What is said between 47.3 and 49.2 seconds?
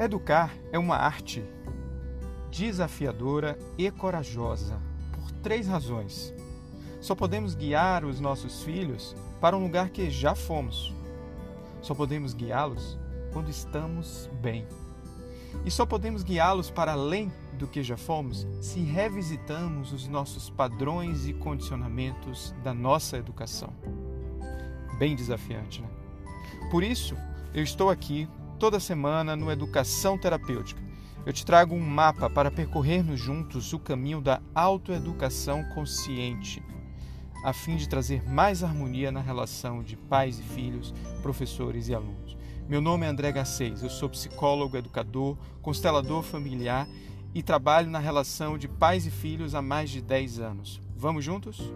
e trabalho na relação de pais e